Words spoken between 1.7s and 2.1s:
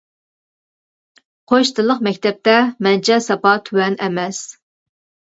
تىللىق